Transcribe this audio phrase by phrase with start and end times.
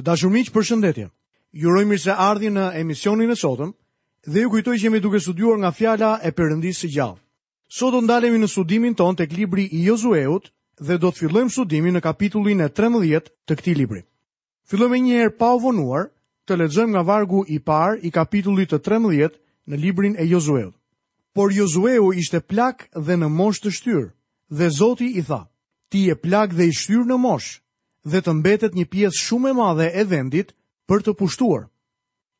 [0.00, 1.06] Të dashur miq, për shëndetje.
[1.60, 3.74] Ju uroj ardhi në emisionin e sotëm
[4.32, 7.18] dhe ju kujtoj që jemi duke studiuar nga fjala e Perëndisë së gjallë.
[7.68, 10.48] Sot do ndalemi në studimin ton tek libri i Josueut
[10.86, 14.00] dhe do të fillojmë studimin në kapitullin e 13 të këtij libri.
[14.70, 16.06] Fillojmë një herë pa u vonuar
[16.48, 19.36] të lexojmë nga vargu i parë i kapitullit të 13
[19.70, 20.72] në librin e Josueut.
[21.36, 24.08] Por Josueu ishte plak dhe në mosh të shtyr,
[24.48, 25.42] dhe Zoti i tha:
[25.90, 27.58] Ti je plak dhe i shtyr në mosh,
[28.02, 30.52] dhe të mbetet një pjesë shumë e madhe e vendit
[30.88, 31.68] për të pushtuar.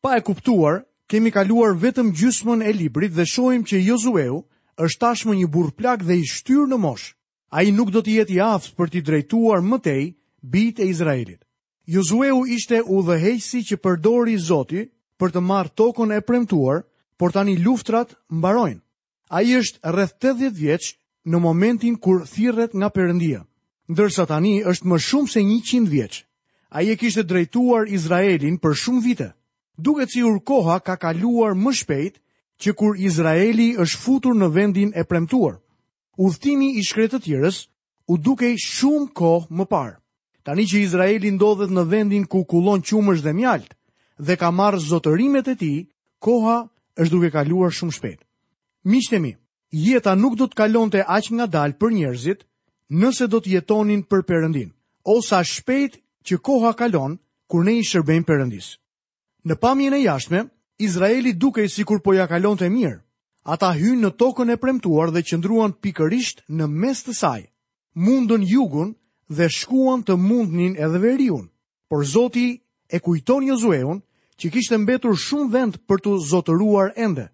[0.03, 4.45] Pa e kuptuar, kemi kaluar vetëm gjysmën e librit dhe shohim që Jozueu
[4.81, 7.13] është tashmë një burr plak dhe i shtyr në mosh.
[7.53, 10.03] Ai nuk do të jetë i aftë për të drejtuar më tej
[10.43, 11.43] bijt e Izraelit.
[11.91, 14.87] Jozueu ishte udhëheqësi që përdori Zoti
[15.21, 16.85] për të marrë tokën e premtuar,
[17.19, 18.81] por tani luftrat mbarojnë.
[19.31, 20.95] Ai është rreth 80 vjeç
[21.29, 23.43] në momentin kur thirret nga Perëndia
[23.91, 26.21] ndërsa tani është më shumë se 100 vjeç.
[26.77, 29.29] Ai e kishte drejtuar Izraelin për shumë vite.
[29.87, 32.15] Duket si ur koha ka kaluar më shpejt
[32.63, 35.57] që kur Izraeli është futur në vendin e premtuar.
[36.21, 37.59] Udhtimi i shkretë të tjerës
[38.13, 39.97] u dukej shumë kohë më parë.
[40.47, 43.71] Tani që Izraeli ndodhet në vendin ku kulon qumësh dhe mjalt
[44.27, 45.79] dhe ka marrë zotërimet e tij,
[46.25, 46.57] koha
[47.01, 48.21] është duke kaluar shumë shpejt.
[48.91, 49.33] Miqtë mi,
[49.87, 52.41] jeta nuk do të kalonte aq dalë për njerëzit
[52.91, 54.71] nëse do të jetonin për Perëndin,
[55.05, 58.77] ose sa shpejt që koha kalon kur ne i shërbejmë Perëndis.
[59.47, 60.45] Në pamjen e jashtme,
[60.79, 62.99] Izraeli dukej sikur po ja kalonte mirë.
[63.45, 67.41] Ata hynë në tokën e premtuar dhe qëndruan pikërisht në mes të saj.
[67.95, 68.95] Mundën jugun
[69.31, 71.49] dhe shkuan të mundnin edhe veriun.
[71.89, 72.61] Por Zoti
[72.91, 74.03] e kujton Jozueun
[74.39, 77.31] që kishte mbetur shumë vend për të zotëruar ende.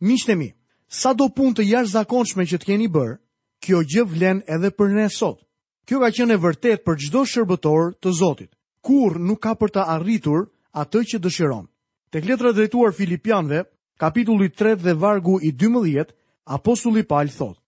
[0.00, 0.50] Miqtë mi,
[0.88, 3.16] sa do punë të jashtëzakonshme që të keni bërë,
[3.64, 5.40] kjo gjë vlen edhe për ne sot.
[5.86, 8.50] Kjo ka qenë e vërtet për çdo shërbëtor të Zotit.
[8.84, 11.66] Kurr nuk ka për të arritur atë që dëshiron.
[12.10, 13.64] Tek letra drejtuar Filipianëve,
[14.00, 16.14] kapitulli 3 dhe vargu i 12,
[16.46, 17.58] apostulli Paul thot: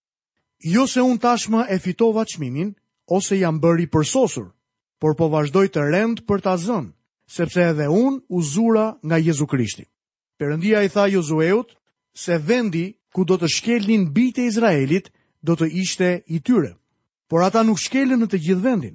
[0.65, 2.73] Jo se un tashmë e fitova çmimin
[3.07, 4.49] ose jam bëri i përsosur,
[5.01, 6.91] por po vazhdoj të rend për ta zënë,
[7.27, 9.85] sepse edhe un u zura nga Jezu Krishti.
[10.39, 11.75] Perëndia i tha Josueut
[12.15, 15.11] se vendi ku do të shkelnin bijtë e Izraelit
[15.47, 16.73] do të ishte i tyre.
[17.31, 18.95] Por ata nuk shkelën në të gjithë vendin.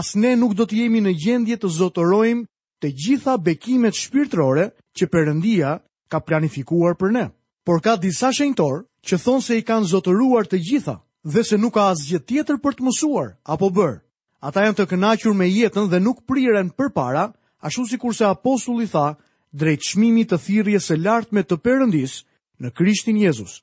[0.00, 2.44] As ne nuk do të jemi në gjendje të zotërojmë
[2.82, 5.70] të gjitha bekimet shpirtërore që përëndia
[6.12, 7.26] ka planifikuar për ne.
[7.66, 10.96] Por ka disa shenjtor që thonë se i kanë zotëruar të gjitha
[11.32, 13.96] dhe se nuk ka asgjë gjithë tjetër për të mësuar apo bërë.
[14.42, 17.30] Ata janë të kënaqur me jetën dhe nuk priren për para,
[17.64, 19.14] ashtu si kurse apostulli tha
[19.56, 22.20] drejtë shmimi të thirrjes së lartë me të përëndis
[22.60, 23.62] në Krishtin Jezus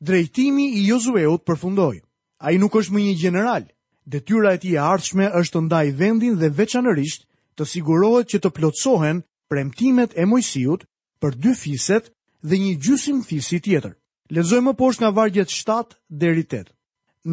[0.00, 2.00] drejtimi i Josueut përfundoi.
[2.40, 3.66] Ai nuk është më një general.
[4.12, 7.22] Detyra e tij e ardhshme është të ndajë vendin dhe veçanërisht
[7.60, 10.86] të sigurohet që të plotësohen premtimet e Mojsiut
[11.20, 12.04] për dy fiset
[12.48, 13.94] dhe një gjysim fisi tjetër.
[14.34, 16.64] Lezoj më poshtë nga vargjet 7 deri 8.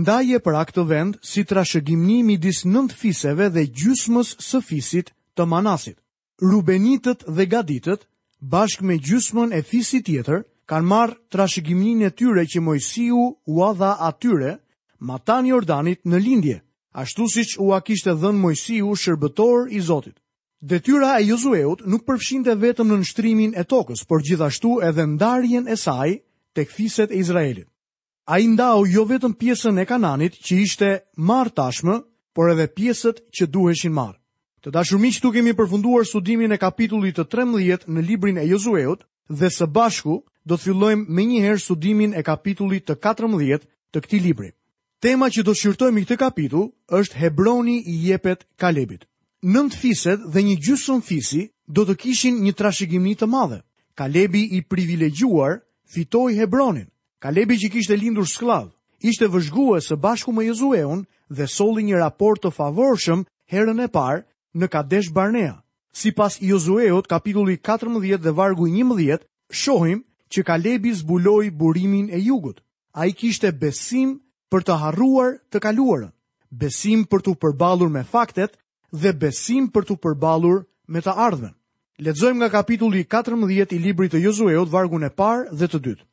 [0.01, 5.47] Ndaje për akt të vend si trashëgimi midis nënt fiseve dhe gjysmës së fisit të
[5.47, 5.97] Manasit.
[6.51, 8.01] Rubenitët dhe Gaditët,
[8.53, 13.91] bashkë me gjysmën e fisit tjetër, kanë marë trashëgiminin e tyre që Mojësiu u dha
[14.09, 14.57] atyre,
[15.09, 16.57] matan Jordanit në lindje,
[16.91, 20.17] ashtu si që u akishte dhën Mojësiu shërbëtor i Zotit.
[20.61, 25.75] Detyra e Jozueut nuk përfshinte vetëm në nështrimin e tokës, por gjithashtu edhe ndarjen e
[25.77, 26.17] saj
[26.57, 27.67] të këfiset e Izraelit.
[28.27, 31.99] A i ndau jo vetëm pjesën e kananit që ishte marë tashmë,
[32.35, 34.17] por edhe pjesët që duheshin marë.
[34.65, 39.05] Të dashurmi që tu kemi përfunduar studimin e kapitullit të 13 në librin e Josueut
[39.29, 40.17] dhe së bashku
[40.47, 44.51] do të fillojmë me njëherë studimin e kapitullit të 14 të këti libri.
[45.03, 46.69] Tema që do shqyrtojmë i këtë kapitull
[46.99, 49.03] është Hebroni i jepet Kalebit.
[49.45, 53.59] Nëndë fiset dhe një gjusën fisi do të kishin një trashegimi të madhe.
[53.97, 55.59] Kalebi i privilegjuar
[55.93, 56.87] fitoi Hebronin.
[57.21, 58.71] Kalebi që kishte lindur sklav,
[59.01, 64.25] ishte vëzhgue së bashku me Jezueun dhe soli një raport të favorshëm herën e parë
[64.57, 65.59] në Kadesh Barnea.
[65.93, 69.19] Si pas Jozueut, kapitulli 14 dhe vargu 11,
[69.49, 72.61] shohim që Kalebi zbuloi burimin e jugut.
[73.01, 74.17] Ai kishte besim
[74.51, 76.11] për të harruar të kaluarën,
[76.49, 78.57] besim për të përballur me faktet
[78.91, 81.53] dhe besim për të përballur me të ardhmen.
[81.97, 86.03] Lexojmë nga kapitulli 14 i librit të Josueut, vargu e parë dhe të dytë.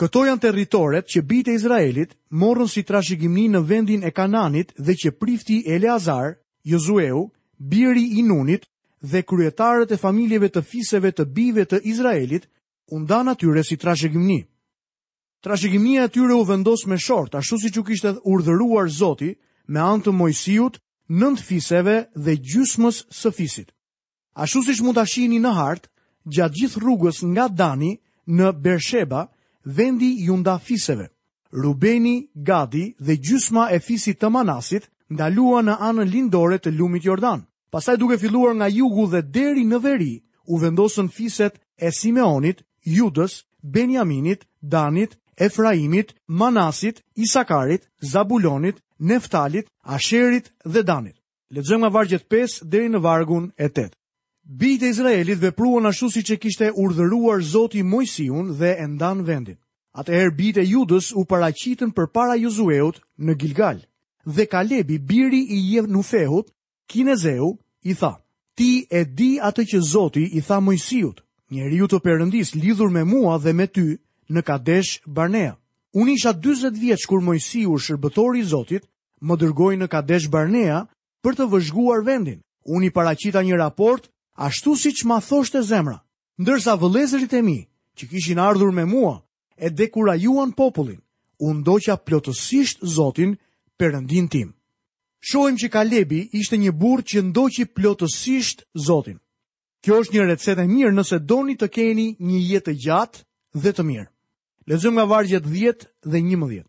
[0.00, 4.94] Këto janë territoret që bitë e Izraelit morën si trashëgimi në vendin e Kananit dhe
[4.98, 8.64] që prifti Eleazar, Jozueu, biri i Nunit
[9.04, 12.48] dhe kryetarët e familjeve të fiseve të bive të Izraelit
[12.90, 14.40] u ndan atyre si trashëgimni.
[15.44, 19.30] Trashëgimia e tyre u vendos me short, ashtu siç u kishte urdhëruar Zoti
[19.72, 20.74] me anë të Mojsiut,
[21.20, 23.68] nënt fiseve dhe gjysmës së fisit.
[24.42, 25.88] Ashtu siç mund ta shihni në hartë,
[26.34, 27.92] gjatë gjithë rrugës nga Dani
[28.36, 29.22] në Bersheba,
[29.64, 31.06] vendi i nda fiseve.
[31.62, 34.84] Rubeni, Gadi dhe gjysma e fisit të Manasit
[35.14, 37.40] ndalua në anën lindore të lumit Jordan.
[37.70, 40.14] Pasaj duke filluar nga jugu dhe deri në veri,
[40.52, 50.82] u vendosën fiset e Simeonit, Judës, Benjaminit, Danit, Efraimit, Manasit, Isakarit, Zabulonit, Neftalit, Asherit dhe
[50.86, 51.16] Danit.
[51.54, 53.88] Lexojmë nga vargjet 5 deri në vargun e 8.
[54.60, 59.58] Bijt e Izraelit vepruan ashtu siç e kishte urdhëruar Zoti Mojsiun dhe e ndan vendin.
[60.00, 63.78] Atëherë bijt e Judës u paraqitën përpara Josueut në Gilgal
[64.34, 66.46] dhe Kalebi, biri i Jefnufehut,
[66.90, 67.50] Kinezeu,
[67.90, 68.12] i tha:
[68.56, 71.18] "Ti e di atë që Zoti i tha Mojsiut,
[71.54, 73.98] njeriu të Perëndis lidhur me mua dhe me ty
[74.32, 75.54] në Kadesh Barnea.
[75.94, 78.82] Unë isha 40 vjeç kur Mojsiu, shërbëtori i Zotit,
[79.22, 80.84] më dërgoi në Kadesh Barnea
[81.22, 82.40] për të vëzhguar vendin.
[82.66, 86.00] Unë i paraqita një raport ashtu siç ma thoshte zemra,
[86.40, 87.58] ndërsa vëllezërit e mi
[87.96, 89.22] që kishin ardhur me mua
[89.56, 90.98] e dekurajuan popullin.
[91.38, 93.38] Unë doqa plotësisht Zotin,
[93.78, 94.50] Perëndin tim.
[95.24, 99.18] Shohim që Kalebi ishte një burrë që ndoqi plotësisht Zotin.
[99.84, 103.18] Kjo është një recetë e mirë nëse doni të keni një jetë të gjatë
[103.64, 104.06] dhe të mirë.
[104.72, 105.82] Lexojmë nga vargjet 10
[106.12, 106.62] dhe 11.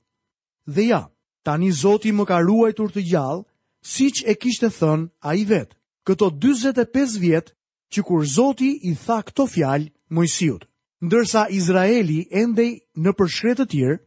[0.75, 0.99] Dhe ja,
[1.47, 3.45] tani Zoti më ka ruajtur të gjallë,
[3.93, 5.69] siç e kishte thënë ai vet.
[6.05, 7.53] Këto 45 vjet
[7.95, 10.65] që kur Zoti i tha këto fjalë Mojsiut,
[11.07, 12.65] ndërsa Izraeli ende
[12.99, 13.97] në përshkret të tjerë,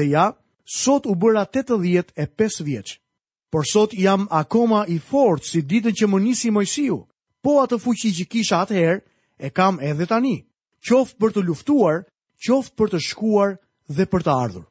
[0.00, 0.26] dhe ja,
[0.82, 2.88] sot u bëra 85 vjeç.
[3.52, 6.98] Por sot jam akoma i fortë si ditën që më nisi Mojsiu
[7.42, 9.00] Po atë fuqi që kisha atëherë,
[9.38, 10.36] e kam edhe tani,
[10.88, 11.98] qoftë për të luftuar,
[12.44, 13.50] qoftë për të shkuar
[13.98, 14.66] dhe për të ardhur.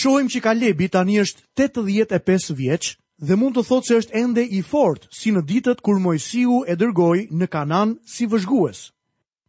[0.00, 2.88] Shohim që Kalebi tani është 85 vjeç
[3.28, 6.76] dhe mund të thotë se është ende i fortë si në ditët kur Mojsiu e
[6.76, 8.82] dërgoi në Kanan si vëzhgues.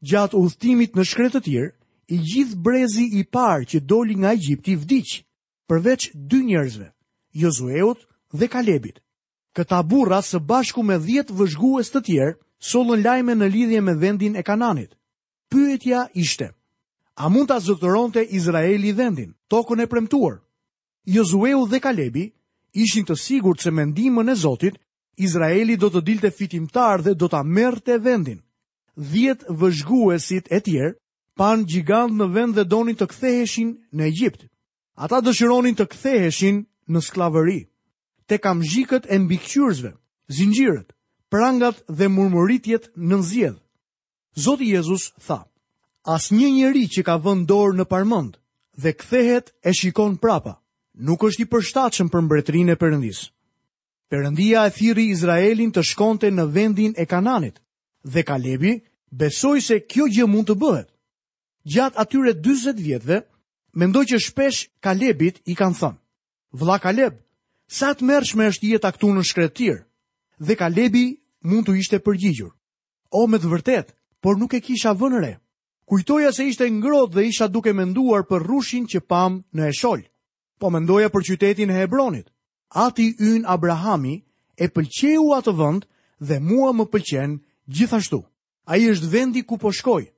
[0.09, 1.67] Gjatë udhëtimit në shkretë të tir,
[2.07, 5.11] i gjithë brezi i parë që doli nga Egjipti vdiq,
[5.69, 6.87] përveç dy njerëzve,
[7.43, 8.07] Josueut
[8.39, 8.97] dhe Kalebit.
[9.57, 12.33] Këta burra së bashku me dhjetë vëzhgues të tjerë,
[12.71, 14.91] solën lajme në lidhje me vendin e kananit.
[15.51, 16.49] Pyetja ishte,
[17.17, 20.35] a mund të azotëron të Izraeli vendin, tokën e premtuar?
[21.15, 22.25] Jozueu dhe Kalebi
[22.83, 24.77] ishin të sigur të me ndimën e Zotit,
[25.25, 28.39] Izraeli do të dilte fitimtar dhe do të merë të vendin.
[29.11, 30.95] Dhjetë vëzhguesit e tjerë
[31.39, 34.45] panë gjigand në vend dhe donin të ktheheshin në Egjipt.
[35.05, 36.61] Ata dëshironin të ktheheshin
[36.91, 37.59] në sklavëri
[38.29, 39.91] të kam gjikët e mbikqyrzve,
[40.37, 40.93] zingjiret,
[41.33, 43.59] prangat dhe murmuritjet në zjedh.
[44.45, 45.39] Zotë Jezus tha,
[46.15, 48.37] as një njeri që ka vëndorë në parmënd
[48.79, 50.53] dhe kthehet e shikon prapa,
[51.07, 53.25] nuk është i përshtachem për mbretrin e përëndisë.
[54.09, 57.59] Perëndia e thirri Izraelin të shkonte në vendin e Kananit
[58.09, 58.77] dhe Kalebi
[59.11, 60.89] besoi se kjo gjë mund të bëhet.
[61.69, 63.19] Gjatë atyre 40 vjetëve,
[63.77, 66.01] mendoj që shpesh Kalebit i kanë thënë:
[66.57, 67.19] vla Kaleb,
[67.69, 69.81] sa të mërshme është jetë këtu në shkretirë,
[70.41, 71.03] dhe Kalebi
[71.45, 72.49] mund të ishte përgjigjur.
[73.13, 75.35] O, me të vërtet, por nuk e kisha vënëre.
[75.89, 80.03] Kujtoja se ishte ngrot dhe isha duke menduar për rushin që pam në esholj.
[80.59, 82.27] Po mendoja për qytetin e Hebronit.
[82.73, 84.15] Ati yn Abrahami
[84.57, 85.85] e pëlqeu atë vënd
[86.25, 87.37] dhe mua më pëlqen
[87.69, 88.23] gjithashtu.
[88.65, 90.09] A i është vendi ku po shkoj.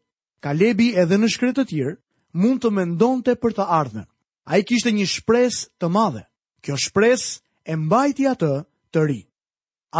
[0.43, 1.93] Kalebi edhe në shkretë të tjirë
[2.39, 4.07] mund të mendonte për të ardhme.
[4.47, 6.23] A i kishte një shpres të madhe.
[6.63, 7.23] Kjo shpres
[7.71, 8.51] e mbajti atë
[8.93, 9.19] të ri.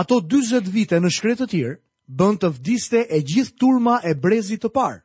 [0.02, 1.76] Ato 20 vite në shkretë të tjirë,
[2.22, 5.00] bënd të vdiste e gjithë turma e brezit të parë,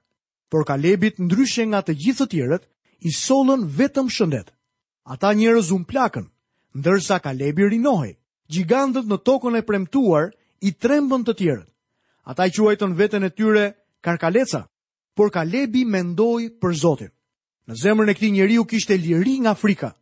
[0.53, 2.69] por ka lebit ndryshe nga të gjithë të tjirët,
[3.09, 4.53] i solën vetëm shëndet.
[5.13, 6.29] Ata njërez unë plakën,
[6.81, 8.13] ndërsa ka lebi rinohe,
[8.53, 10.31] gjigandët në tokën e premtuar
[10.69, 11.69] i trembën të tjirët.
[12.31, 13.65] Ata i quajtën vetën e tyre
[14.05, 14.65] karkaleca,
[15.17, 17.13] por ka lebi mendoj për Zotin.
[17.67, 19.93] Në zemër në këti njeri u kishte liri nga frika,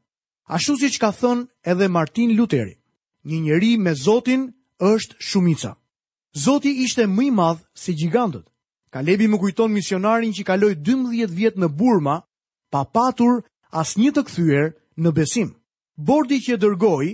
[0.46, 2.74] Ashtu si që ka thënë edhe Martin Luteri,
[3.24, 4.42] një njeri me Zotin
[4.78, 5.70] është shumica.
[6.36, 8.44] Zoti ishte mëj madhë si gjigandët.
[8.92, 12.18] Kalebi më kujton misionarin që kaloi 12 vjetë në Burma,
[12.70, 13.40] pa patur
[13.72, 14.68] as një të këthyër
[15.00, 15.48] në besim.
[15.96, 17.06] Bordi që dërgoj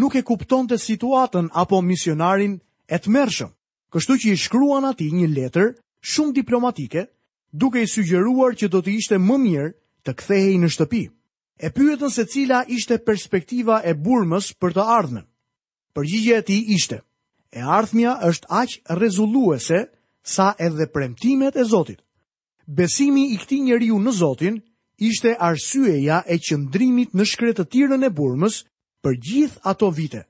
[0.00, 2.56] nuk e kupton të situatën apo misionarin
[2.88, 3.52] e të mërshëm,
[3.92, 5.74] kështu që i shkruan ati një letër
[6.12, 7.04] shumë diplomatike,
[7.52, 9.68] duke i sugjeruar që do të ishte më mirë
[10.06, 11.04] të kthehej në shtëpi
[11.62, 15.26] e pyetën se cila ishte perspektiva e burmës për të ardhmen.
[15.96, 16.98] Përgjigjja e tij ishte:
[17.52, 19.80] E ardhmja është aq rrezulluese
[20.34, 22.00] sa edhe premtimet e Zotit.
[22.78, 24.56] Besimi i këtij njeriu në Zotin
[25.10, 28.60] ishte arsyeja e qëndrimit në shkretëtirën e burmës
[29.02, 30.22] për gjithë ato vite.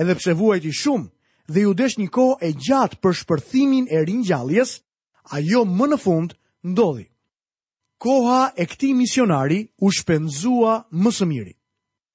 [0.00, 1.10] Edhe pse vuajti shumë
[1.52, 4.78] dhe ju desh një kohë e gjatë për shpërthimin e ringjalljes,
[5.36, 6.30] ajo më në fund
[6.72, 7.06] ndodhi
[7.98, 11.54] koha e këti misionari u shpenzua më së miri.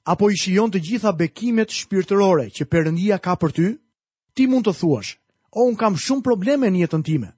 [0.09, 3.67] Apo i shion të gjitha bekimet shpirtërore që përëndia ka për ty,
[4.33, 5.17] ti mund të thuash,
[5.51, 7.31] o un kam shumë probleme në jetën time.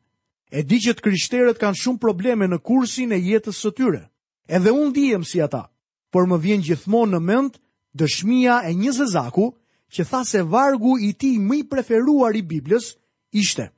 [0.51, 4.03] E di që të krishterët kanë shumë probleme në kursin e jetës së tyre.
[4.47, 5.67] Edhe unë dijem si ata,
[6.11, 7.59] por më vjen gjithmonë në mend
[7.95, 9.49] dëshmia e një zezaku
[9.95, 12.95] që tha se vargu i ti më i preferuar i Biblës
[13.31, 13.69] ishte.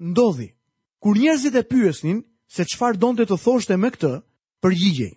[0.00, 0.50] Ndodhi,
[1.00, 4.10] kur njerëzit e pyesnin se çfarë donte të thoshte me këtë,
[4.62, 5.12] përgjigjej.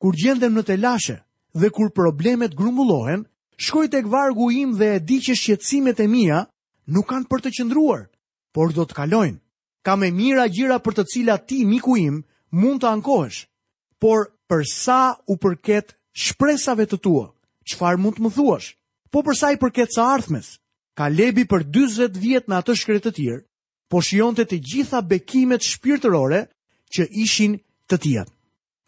[0.00, 1.16] Kur gjendem në telashe
[1.60, 3.24] dhe kur problemet grumbullohen,
[3.58, 6.44] shkoj tek vargu im dhe e di që shqetësimet e mia
[6.94, 8.04] nuk kanë për të qëndruar,
[8.54, 9.40] por do të kalojnë.
[9.82, 12.22] Ka me mira gjira për të cila ti, miku im,
[12.54, 13.40] mund të ankohesh,
[14.00, 17.26] por përsa u përket shpresave të tua,
[17.66, 18.68] qëfar mund të më thuash?
[19.10, 20.54] Po përsa i përket sa ardhmes,
[20.94, 23.42] ka lebi për 20 vjet në atë shkretë të tjirë,
[23.90, 26.42] po shionte të gjitha bekimet shpirtërore
[26.94, 27.52] që ishin
[27.88, 28.30] të tijat.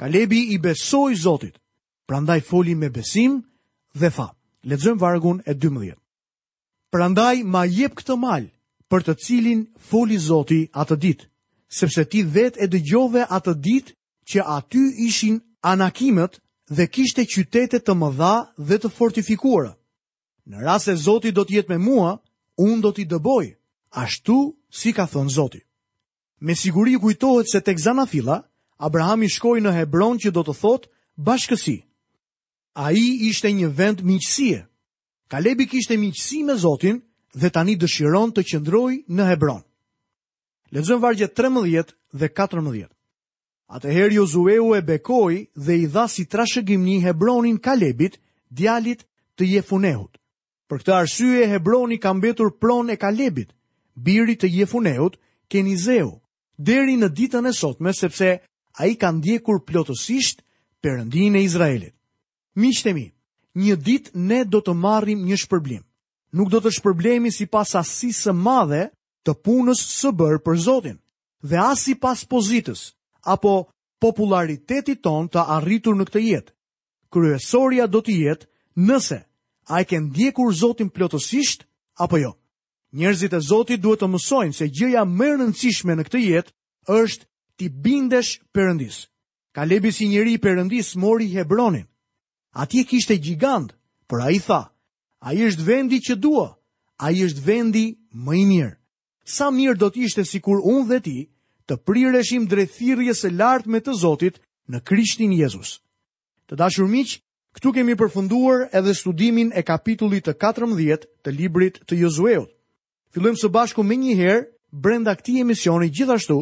[0.00, 1.56] Kalebi i besoi Zotit,
[2.08, 3.32] prandaj foli me besim
[4.00, 4.28] dhe tha,
[4.68, 5.94] ledzëm vargun e 12.
[6.92, 8.44] Prandaj ma jep këtë mal
[8.90, 11.20] për të cilin foli Zoti atë dit,
[11.78, 13.86] sepse ti vet e dëgjove atë dit
[14.30, 15.36] që aty ishin
[15.72, 16.32] anakimet
[16.76, 18.34] dhe kishte qytete të mëdha
[18.68, 19.72] dhe të fortifikuara.
[20.48, 22.10] Në rase Zoti do të jetë me mua,
[22.64, 23.46] unë do t'i dëboj,
[24.04, 24.38] ashtu
[24.78, 25.60] si ka thënë Zoti.
[26.40, 28.06] Me siguri kujtohet se tek Zana
[28.80, 31.82] Abrahami shkoi në Hebron që do të thotë bashkësi.
[32.74, 32.96] Ai
[33.28, 34.64] ishte një vend miqësie.
[35.28, 37.02] Kalebi kishte miqësi me Zotin
[37.34, 39.60] dhe tani dëshiron të qëndroj në Hebron.
[40.72, 42.88] Lexon vargje 13 dhe 14.
[43.76, 48.16] Atëherë Josueu e bekoi dhe i dha si trashëgim një Hebronin Kalebit,
[48.50, 49.04] djalit
[49.36, 50.16] të Jefuneut.
[50.68, 53.52] Për këtë arsye Hebroni ka mbetur pronë e Kalebit,
[53.94, 56.19] birit të Jefuneut, Kenizeu
[56.60, 58.34] deri në ditën e sotme sepse
[58.82, 60.42] ai ka ndjekur plotësisht
[60.84, 61.94] perëndinë e Izraelit.
[62.60, 63.06] Miqtë mi,
[63.64, 65.82] një ditë ne do të marrim një shpërblim.
[66.38, 68.82] Nuk do të shpërblehemi sipas asisë së madhe
[69.26, 71.00] të punës së bërë për Zotin
[71.42, 72.84] dhe as sipas pozitës
[73.34, 73.56] apo
[74.00, 76.54] popularitetit ton të arritur në këtë jetë.
[77.12, 78.48] Kryesoria do të jetë
[78.86, 79.18] nëse
[79.72, 81.66] a i ke ndjekur Zotin plotësisht
[82.04, 82.34] apo jo.
[82.92, 86.54] Njerëzit e Zotit duhet të mësojnë se gjëja më e rëndësishme në këtë jetë
[87.00, 87.24] është
[87.58, 88.96] ti bindesh Perëndis.
[89.54, 91.86] Kalebi si njeri i Perëndis mori Hebronin.
[92.58, 93.70] Atje kishte gjigant,
[94.10, 94.72] por ai tha:
[95.22, 96.58] "Ai është vendi që dua.
[97.06, 97.84] Ai është vendi
[98.24, 98.74] më i mirë."
[99.24, 101.18] Sa mirë do të ishte sikur unë dhe ti
[101.68, 105.78] të prireshim drejt thirrjes së lartë me të Zotit në Krishtin Jezus.
[106.50, 107.22] Të dashur miq,
[107.54, 112.50] këtu kemi përfunduar edhe studimin e kapitullit të 14 të librit të Josueut.
[113.16, 114.42] Fillojmë së bashku me një herë
[114.82, 116.34] brenda këti emisioni gjithashtu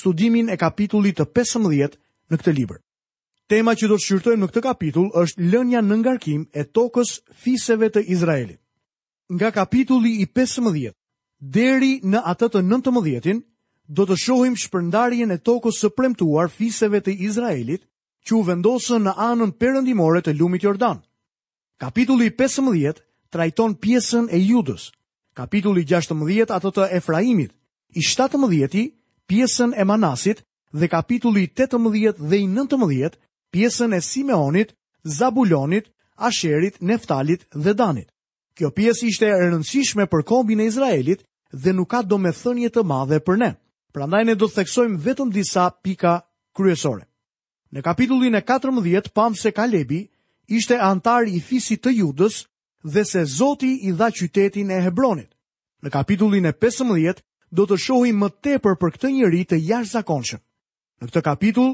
[0.00, 1.96] studimin e kapitullit të 15
[2.30, 2.76] në këtë liber.
[3.52, 7.10] Tema që do të shqyrtojmë në këtë kapitull është lënja në ngarkim e tokës
[7.46, 8.58] fiseve të Izraelit.
[9.34, 10.92] Nga kapitulli i 15,
[11.56, 13.42] deri në atë të 19
[13.98, 17.82] do të shohim shpërndarjen e tokës së premtuar fiseve të Izraelit
[18.26, 21.02] që u vendosën në anën perëndimore të lumit Jordan.
[21.82, 23.02] Kapitulli i 15
[23.32, 24.88] trajton pjesën e Judës,
[25.36, 27.52] kapitulli 16 atë të Efraimit,
[27.94, 28.84] i 17-i
[29.30, 33.16] pjesën e Manasit dhe kapitulli 18 dhe 19
[33.52, 34.74] pjesën e Simeonit,
[35.18, 38.08] Zabulonit, Asherit, Neftalit dhe Danit.
[38.56, 42.68] Kjo pjesë ishte e rëndësishme për kombin e Izraelit dhe nuk ka do me thënje
[42.74, 43.52] të madhe për ne.
[43.92, 46.18] Prandaj ne do të theksojmë vetëm disa pika
[46.56, 47.04] kryesore.
[47.72, 50.02] Në kapitullin e 14, pamë se Kalebi
[50.52, 52.42] ishte antar i fisit të judës
[52.82, 55.30] dhe se Zoti i dha qytetin e Hebronit.
[55.82, 57.22] Në kapitullin e 15
[57.52, 60.40] do të shohim më tepër për këtë njeri të jashtëzakonshëm.
[61.02, 61.72] Në këtë kapitull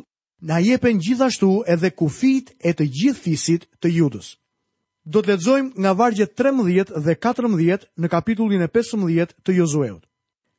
[0.49, 4.37] na jepen gjithashtu edhe kufijt e të gjithë fisit të Judës.
[5.05, 10.05] Do të lexojmë nga vargjet 13 dhe 14 në kapitullin e 15 të Josueut.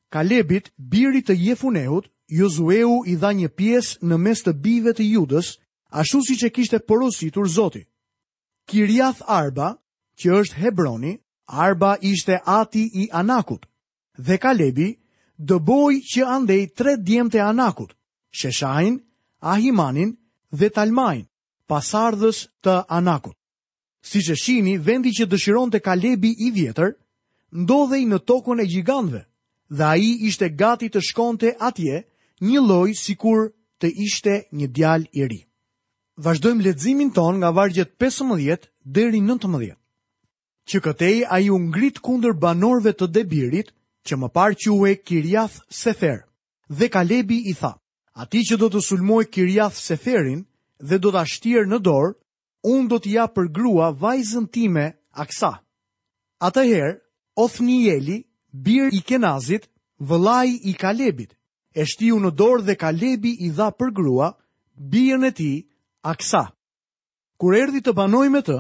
[0.09, 5.55] Kalebit, biri të Jefuneut, Josueu i dha një pjesë në mes të bijve të Judës,
[5.89, 7.85] ashtu siç e kishte porositur Zoti.
[8.69, 9.75] Kirjath Arba,
[10.19, 11.13] që është Hebroni,
[11.65, 13.63] Arba ishte ati i Anakut,
[14.27, 14.89] dhe Kalebi
[15.49, 17.93] dëboj që andej tre djemë të Anakut,
[18.39, 18.97] Sheshajn,
[19.53, 20.09] Ahimanin
[20.59, 21.23] dhe Talmajn,
[21.71, 23.35] pasardhës të Anakut.
[24.09, 26.91] Si që shini, vendi që dëshiron të Kalebi i vjetër,
[27.63, 29.21] ndodhej në tokën e gjigandve,
[29.77, 31.95] dhe a i ishte gati të shkonte atje
[32.45, 33.49] një loj si kur
[33.81, 35.41] të ishte një djal i ri.
[36.23, 39.78] Vashdojmë ledzimin ton nga vargjet 15 dheri 19
[40.69, 43.71] që këtej a ju ngrit kunder banorve të debirit,
[44.05, 46.21] që më parë që u e Kirjath Sefer,
[46.69, 47.73] dhe Kalebi i tha,
[48.21, 50.45] ati që do të sulmoj Kirjath Seferin
[50.79, 52.13] dhe do të ashtirë në dorë,
[52.69, 54.85] unë do t'ja për grua vajzën time
[55.23, 55.51] aksa.
[56.43, 56.95] Atëherë,
[57.85, 58.17] jeli,
[58.65, 59.69] bir i Kenazit,
[60.09, 61.35] vëllai i Kalebit,
[61.79, 64.31] e shtiu në dorë dhe Kalebi i dha për grua,
[64.79, 65.51] birën e ti,
[66.01, 66.43] aksa.
[67.39, 68.59] Kur erdi të banoj me të,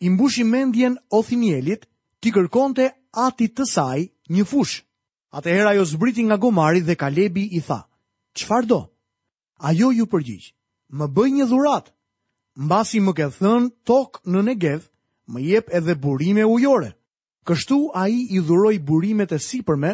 [0.00, 1.86] i mbushi mendjen Othinielit,
[2.22, 4.82] ti kërkonte ati të saj një fush.
[5.34, 7.80] Atëherë ajo zbriti nga gomari dhe Kalebi i tha,
[8.36, 8.80] qëfar do?
[9.68, 10.46] Ajo ju përgjigj,
[10.96, 11.90] më bëj një dhurat.
[12.56, 14.80] Mbasi më ke thën tok në Negev,
[15.32, 16.94] më jep edhe burime ujore.
[17.46, 19.92] Kështu a i i dhuroj burimet e sipërme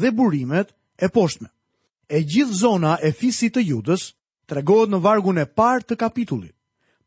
[0.00, 0.68] dhe burimet
[0.98, 1.48] e poshtme.
[2.08, 4.02] E gjithë zona e fisit të judës
[4.46, 6.54] të regohet në vargun e partë të kapitullit.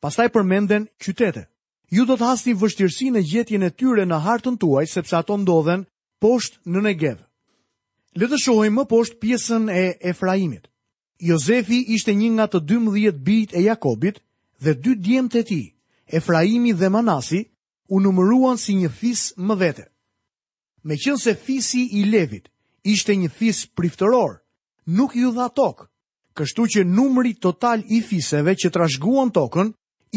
[0.02, 1.46] Pastaj përmenden qytete.
[1.94, 5.84] Ju do të hasni vështirësi në gjetjen e tyre në hartën tuaj, sepse ato ndodhen
[6.24, 7.18] poshtë në Negev.
[8.18, 10.66] Le të shohim më poshtë pjesën e Efraimit.
[11.20, 14.18] Jozefi ishte një nga të 12 bijt e Jakobit
[14.64, 15.66] dhe dy djemtë e tij,
[16.18, 17.44] Efraimi dhe Manasi,
[17.94, 19.86] u numëruan si një fis më vete.
[20.84, 22.50] Me qënë se fisi i levit
[22.94, 24.40] ishte një fis priftëror,
[24.98, 25.88] nuk ju dha tokë,
[26.38, 29.72] kështu që numëri total i fiseve që trashguan tokën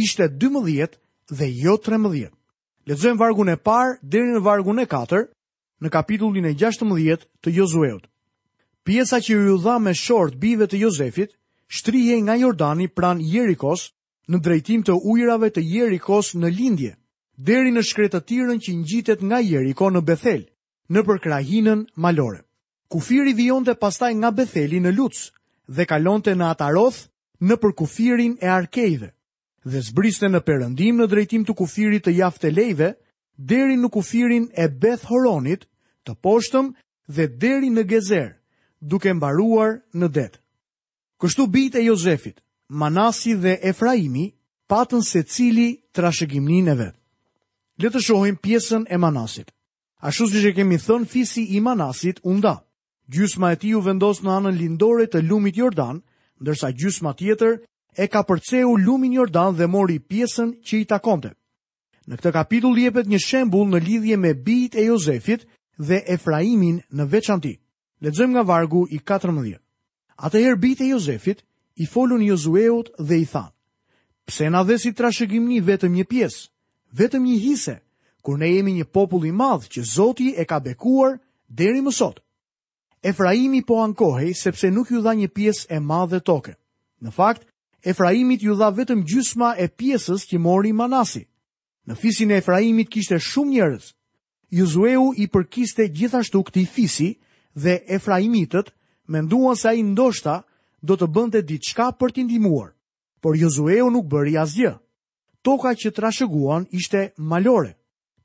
[0.05, 0.99] ishte 12
[1.31, 2.31] dhe jo 13.
[2.89, 5.23] Lexojm vargun e parë deri në vargun e 4
[5.85, 8.07] në kapitullin e 16 të Josueut.
[8.87, 11.35] Pjesa që ju dha me short bijve të Jozefit
[11.69, 13.93] shtrihej nga Jordani pran Jerikos
[14.29, 16.95] në drejtim të ujrave të Jerikos në lindje
[17.37, 20.43] deri në shkretëtirën që ngjitet nga Jeriko në Bethel
[20.91, 22.41] në përkrahinën malore.
[22.89, 25.29] Kufiri vijonte pastaj nga Betheli në Luc
[25.69, 27.05] dhe kalonte në Ataroth
[27.39, 29.13] në përkufirin e Arkeive
[29.67, 32.93] dhe zbriste në perëndim në drejtim të kufirit të jafte lejve,
[33.38, 35.67] deri në kufirin e Beth Horonit,
[36.07, 36.73] të poshtëm
[37.09, 38.31] dhe deri në Gezer,
[38.81, 40.29] duke mbaruar në det.
[41.21, 44.31] Kështu bit e Jozefit, Manasi dhe Efraimi,
[44.71, 46.97] patën se cili trashëgimnin e vetë.
[47.81, 49.51] Le të shohim pjesën e Manasit.
[50.03, 52.57] Ashtu siç e kemi thënë fisi i Manasit u nda.
[53.09, 56.03] Gjysma e tij u vendos në anën lindore të lumit Jordan,
[56.42, 57.61] ndërsa gjysma tjetër
[57.99, 61.33] e ka përceu lumin Jordan dhe mori pjesën që i takonte.
[62.07, 65.43] Në këtë kapitull jepet një shembull në lidhje me bijt e Jozefit
[65.79, 67.57] dhe Efraimin në veçanti.
[68.03, 69.59] Lexojmë nga vargu i 14.
[70.17, 71.43] Atëherë bijt e Jozefit
[71.83, 73.51] i folun Jozueut dhe i than:
[74.27, 76.47] Pse na dhe si trashëgimni vetëm një pjesë,
[76.99, 77.77] vetëm një hise,
[78.23, 82.23] kur ne jemi një popull i madh që Zoti e ka bekuar deri më sot?
[83.03, 86.55] Efraimi po ankohej sepse nuk ju dha një pjesë e madhe toke.
[87.03, 87.48] Në fakt,
[87.83, 91.23] Efraimit ju dha vetëm gjysma e pjesës që mori Manasi.
[91.88, 93.93] Në fisin e Efraimit kishte shumë njerëz.
[94.59, 97.11] Josueu i përkiste gjithashtu këtij fisi
[97.55, 98.73] dhe Efraimitët
[99.07, 100.43] menduan se ai ndoshta
[100.83, 102.75] do të bënte diçka për t'i ndihmuar.
[103.23, 104.73] Por Josueu nuk bëri asgjë.
[105.47, 107.73] Toka që trashëguan ishte malore.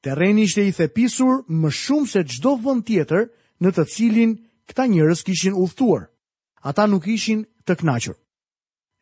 [0.04, 3.30] Terreni ishte i thepisur më shumë se çdo vend tjetër
[3.63, 4.34] në të cilin
[4.68, 6.10] këta njerëz kishin udhëtuar.
[6.68, 8.18] Ata nuk ishin të kënaqur.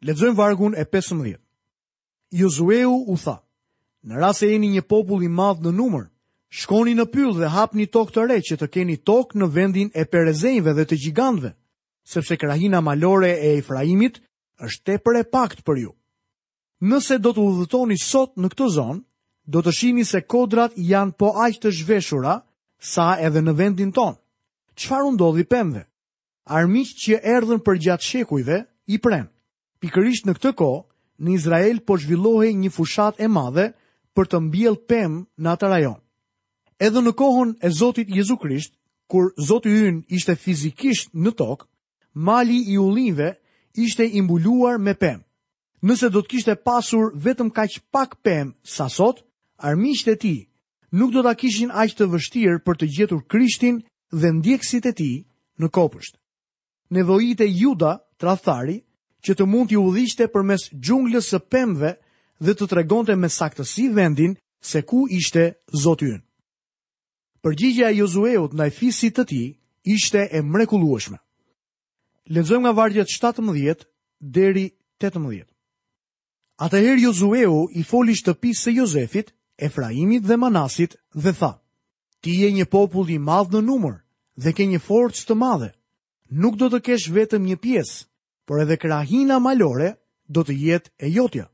[0.08, 1.32] Ledzojmë vargun e 15.
[2.34, 3.36] Jozueu u tha,
[4.10, 6.08] në ras e jeni një popull i madhë në numër,
[6.62, 10.06] shkoni në pyll dhe hapni tokë të re që të keni tokë në vendin e
[10.10, 11.52] perezejnve dhe të gjigandve,
[12.16, 14.18] sepse krahina malore e Efraimit
[14.68, 15.92] është te për e pakt për ju.
[16.82, 19.02] Nëse do të udhëtoni sot në këtë zonë,
[19.54, 22.40] do të shini se kodrat janë po aq të zhveshura
[22.94, 24.18] sa edhe në vendin tonë.
[24.74, 25.86] Qfar ndodhi pëmve?
[26.58, 28.60] Armiq që erdhen për gjatë shekujve
[28.98, 29.30] i prenë.
[29.82, 30.82] Pikërisht në këtë kohë,
[31.26, 33.64] në Izrael po zhvillohej një fushat e madhe
[34.18, 35.98] për të mbjell pem në atë rajon.
[36.88, 38.74] Edhe në kohën e Zotit Jezu Krisht,
[39.12, 41.66] kur Zoti Yn ishte fizikisht në tokë,
[42.28, 43.32] mali i ullinve
[43.86, 45.20] ishte imbuluar me pem.
[45.82, 49.24] Nëse do të kishte pasur vetëm kaq pak pem sa sot,
[49.58, 50.40] armiqtë e tij
[50.98, 53.82] nuk do ta kishin aq të vështirë për të gjetur Krishtin
[54.14, 55.16] dhe ndjekësit e tij
[55.60, 56.14] në kopësht.
[56.94, 58.78] e Juda, tradhtari,
[59.26, 61.92] që të mund t'i udhishte për mes gjunglës së pemve
[62.42, 64.34] dhe të tregonte me saktësi vendin
[64.72, 65.44] se ku ishte
[65.84, 66.22] zotyn.
[67.44, 69.44] Përgjigja e Jozueut në e fisit të ti
[69.96, 71.18] ishte e mrekulueshme.
[72.34, 73.86] Lenzojmë nga vargjet 17
[74.22, 74.68] deri
[75.02, 75.46] 18.
[76.62, 79.32] Atëher Jozueu i foli shtëpisë së Jozefit,
[79.62, 81.54] Efraimit dhe Manasit dhe tha,
[82.22, 83.96] Ti je një popull i madhë në numër
[84.44, 85.72] dhe ke një forcë të madhe,
[86.42, 88.06] nuk do të kesh vetëm një pjesë,
[88.46, 89.92] por edhe krahina malore
[90.36, 91.46] do të jetë e jotja.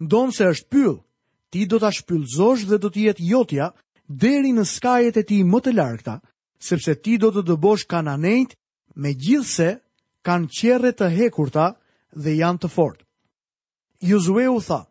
[0.00, 0.96] Ndonë se është pyllë,
[1.50, 3.72] ti do të shpyllëzosh dhe do të jetë jotja
[4.08, 6.14] deri në skajet e ti më të larkta,
[6.68, 8.54] sepse ti do të dëbosh kananejt
[9.00, 9.68] me gjithse
[10.26, 11.66] kanë qere të hekurta
[12.22, 13.00] dhe janë të fort.
[14.00, 14.82] Juzue u tha,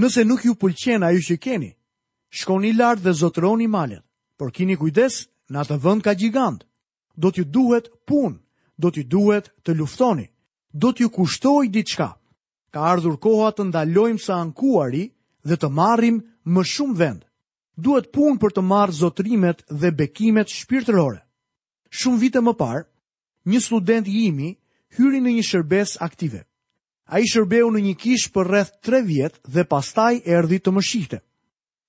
[0.00, 1.70] nëse nuk ju pëlqen a ju që keni,
[2.36, 4.04] shkoni lartë dhe zotroni malen,
[4.36, 6.64] por kini kujdes në atë vënd ka gjigandë,
[7.16, 8.36] do t'ju duhet punë,
[8.76, 10.28] do t'ju duhet të luftoni
[10.72, 12.08] do t'ju kushtoj ditë shka.
[12.70, 15.08] Ka ardhur koha të ndalojmë sa ankuari
[15.48, 17.22] dhe të marrim më shumë vend.
[17.78, 21.22] Duhet pun për të marrë zotrimet dhe bekimet shpirtërore.
[21.90, 22.84] Shumë vite më parë,
[23.48, 24.48] një student i imi
[24.98, 26.44] hyri në një shërbes aktive.
[27.08, 30.82] A i shërbeu në një kish për rreth tre vjetë dhe pastaj e të më
[30.84, 31.18] shihte.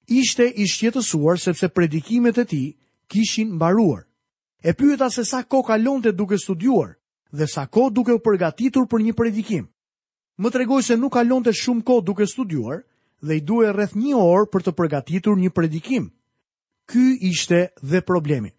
[0.07, 2.63] Ishte i shqetësuar sepse predikimet e ti
[3.11, 4.07] kishin mbaruar.
[4.63, 6.98] E pyeta se sa kohë kalonte duke studiuar
[7.31, 9.67] dhe sa ko duke u përgatitur për një predikim.
[10.39, 12.83] Më tregoj se nuk kalon të shumë ko duke studuar
[13.21, 16.09] dhe i duhe rreth një orë për të përgatitur një predikim.
[16.89, 18.51] Ky ishte dhe problemi.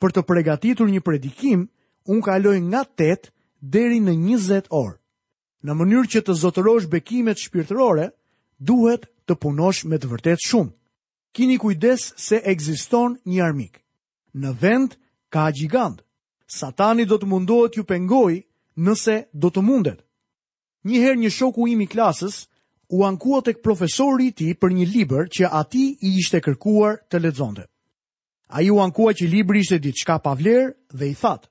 [0.00, 1.68] Për të përgatitur një predikim,
[2.10, 3.30] unë kaloj nga 8
[3.62, 4.98] deri në 20 orë.
[5.62, 8.10] Në mënyrë që të zotërosh bekimet shpirtërore,
[8.58, 10.74] duhet të punosh me të vërtet shumë.
[11.32, 13.78] Kini kujdes se egziston një armik.
[14.34, 14.96] Në vend,
[15.32, 16.02] ka gjigandë.
[16.54, 18.42] Satani do të mundohet ju pengoj
[18.84, 20.00] nëse do të mundet.
[20.88, 22.42] Njëherë një shoku i i klasës
[22.92, 26.98] u ankua tek profesori i ti tij për një libër që ati i ishte kërkuar
[27.08, 27.64] të lexonte.
[28.52, 31.48] Ai u ankua që libri ishte diçka pa vlerë dhe i that: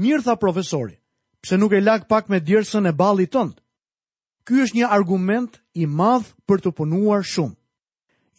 [0.00, 0.96] "Mirë tha profesori,
[1.42, 3.60] pse nuk e lag pak me djersën e ballit tëndë.
[4.46, 7.56] Ky është një argument i madh për të punuar shumë.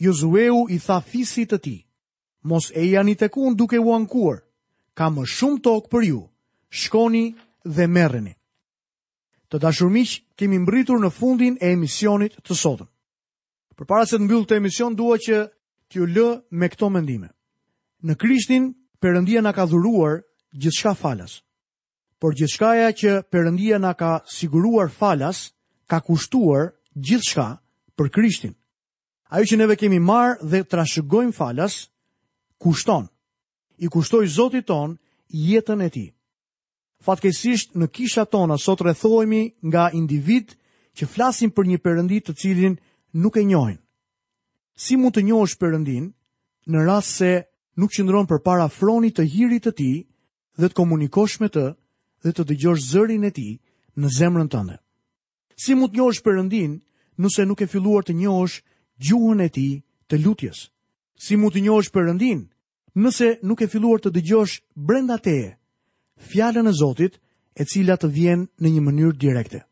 [0.06, 1.80] Josueu i tha fisit të tij:
[2.50, 4.45] "Mos e jani tek unë duke u ankuar
[4.98, 6.20] ka më shumë tokë për ju.
[6.82, 7.26] Shkoni
[7.76, 8.34] dhe merreni.
[9.52, 12.88] Të dashur miq, kemi mbritur në fundin e emisionit të sotëm.
[13.78, 15.36] Përpara se të mbyll të emision, dua që
[15.92, 17.30] t'ju lë me këto mendime.
[18.04, 20.24] Në Krishtin, Perëndia na ka dhuruar
[20.56, 21.44] gjithçka falas.
[22.20, 25.52] Por gjithçkaja që Perëndia na ka siguruar falas,
[25.90, 27.60] ka kushtuar gjithçka
[28.00, 28.54] për Krishtin.
[29.36, 31.74] Ajo që neve kemi marrë dhe trashëgojmë falas,
[32.58, 33.06] kushton
[33.78, 34.98] i kushtoj Zotit ton
[35.30, 36.06] jetën e ti.
[37.04, 40.56] Fatkesisht në kisha tona sot rrethojmi nga individ
[40.96, 42.78] që flasin për një përëndit të cilin
[43.14, 43.78] nuk e njohin.
[44.76, 46.10] Si mund të njohësh perëndin
[46.68, 47.44] në rast se
[47.78, 49.98] nuk qëndron përpara fronit të hirit të tij
[50.60, 51.66] dhe të komunikosh me të
[52.24, 53.54] dhe të dëgjosh zërin e tij
[54.00, 54.78] në zemrën tënde?
[55.56, 56.74] Si mund të njohësh perëndin
[57.22, 58.58] nëse nuk e filluar të njohësh
[59.00, 59.74] gjuhën e tij
[60.08, 60.72] të lutjes?
[61.16, 62.48] Si mund të njohësh perëndin
[62.96, 65.52] nëse nuk e filluar të dëgjosh brenda teje
[66.32, 67.20] fjallën e Zotit
[67.60, 69.64] e cila të vjen në një mënyrë direkte.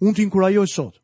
[0.00, 0.94] Unë t'inkurajoj sot,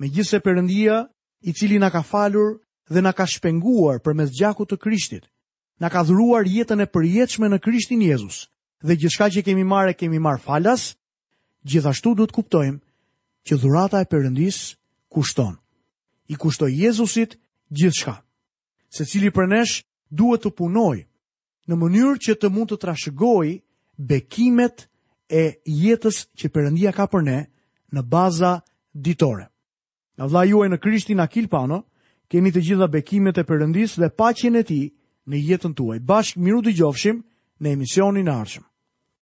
[0.00, 1.02] me gjithë se përëndia
[1.44, 2.56] i cili nga ka falur
[2.88, 5.24] dhe nga ka shpenguar për mes gjakut të Krishtit,
[5.80, 8.48] nga ka dhruar jetën e përjetëshme në Krishtin Jezus,
[8.84, 10.94] dhe gjithka që kemi marë e kemi marë falas,
[11.64, 12.80] gjithashtu du të kuptojmë
[13.46, 14.58] që dhurata e përëndis
[15.12, 15.56] kushton.
[16.32, 17.36] I kushtoj Jezusit
[17.68, 18.14] gjithshka.
[18.88, 19.50] Se cili për
[20.16, 20.98] duhet të punoj
[21.70, 23.46] në mënyrë që të mund të trashëgoj
[24.10, 24.86] bekimet
[25.30, 25.44] e
[25.84, 27.38] jetës që Perëndia ka për ne
[27.94, 28.54] në baza
[28.92, 29.46] ditore.
[30.16, 31.80] Nga vlla juaj në Krishtin Akil Pano,
[32.30, 34.84] keni të gjitha bekimet e Perëndisë dhe paqen e tij
[35.28, 35.98] në jetën tuaj.
[36.10, 37.22] Bashkë miru dëgjofshim
[37.60, 38.66] në emisionin e ardhshëm.